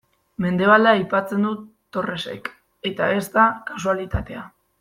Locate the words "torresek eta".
1.97-3.13